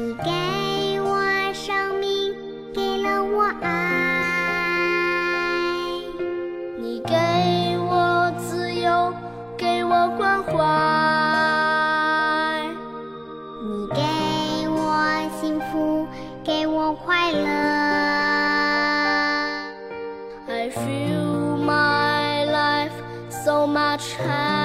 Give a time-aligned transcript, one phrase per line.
[0.00, 1.20] 你给我
[1.52, 2.34] 生命，
[2.72, 3.70] 给了我爱，
[6.78, 7.12] 你给
[7.78, 9.12] 我自由，
[9.58, 10.56] 给我关怀，
[13.62, 14.00] 你给
[14.70, 16.08] 我幸福，
[16.42, 17.46] 给我快乐。
[20.48, 22.94] I feel my life
[23.28, 24.59] so much happier.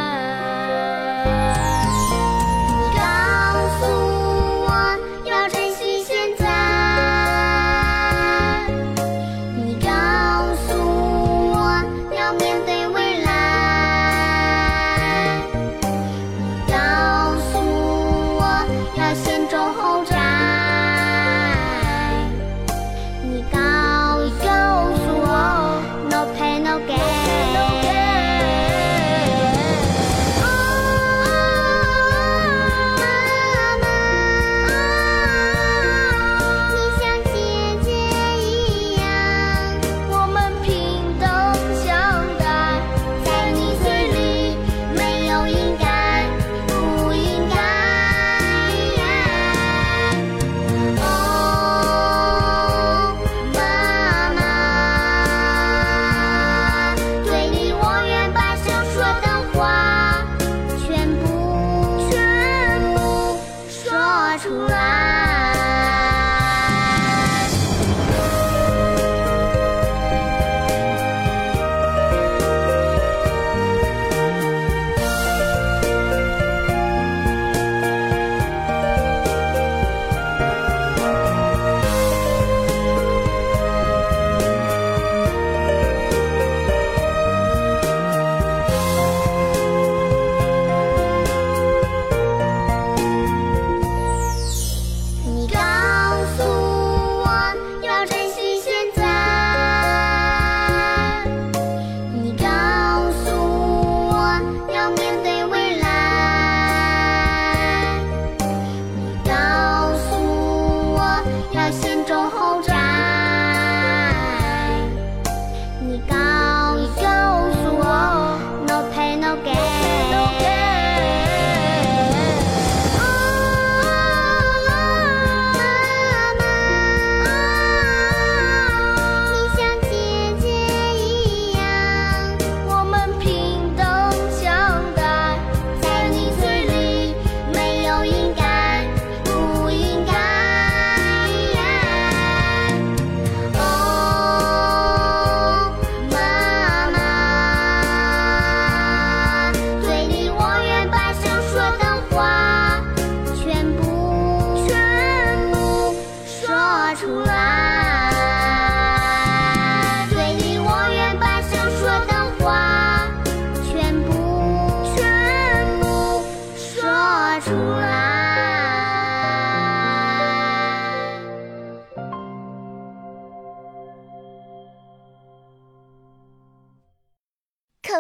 [167.46, 167.52] 口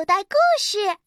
[0.05, 1.04] 袋故事。